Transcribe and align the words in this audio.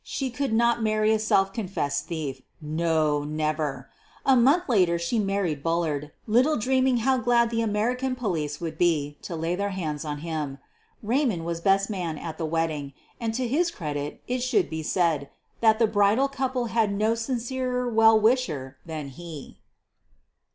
She 0.03 0.31
could 0.31 0.51
not 0.51 0.81
marry 0.81 1.11
a 1.13 1.19
self 1.19 1.53
confessed 1.53 2.07
thief— 2.07 2.41
no, 2.59 3.23
never! 3.23 3.91
A 4.25 4.35
month 4.35 4.67
later 4.67 4.97
she 4.97 5.19
married 5.19 5.61
Bullard, 5.61 6.11
little 6.25 6.57
dreaming 6.57 6.97
how 7.05 7.17
glad 7.19 7.51
the 7.51 7.61
American 7.61 8.15
police 8.15 8.59
would 8.59 8.79
be 8.79 9.19
to 9.21 9.35
lay 9.35 9.53
their 9.55 9.69
hands 9.69 10.03
on 10.03 10.21
'him. 10.25 10.57
Raymond 11.03 11.45
was 11.45 11.61
best 11.61 11.87
man 11.91 12.17
at 12.17 12.39
the 12.39 12.47
wedding, 12.47 12.93
and 13.19 13.35
to 13.35 13.47
his 13.47 13.69
credit 13.69 14.23
it 14.27 14.39
should 14.39 14.71
be 14.71 14.81
said 14.81 15.29
that 15.59 15.77
the 15.77 15.85
bridal 15.85 16.27
couple 16.27 16.65
had 16.73 16.91
no 16.91 17.13
sincerer 17.13 17.87
well 17.87 18.19
wisher 18.19 18.77
than 18.83 19.09
he. 19.09 19.59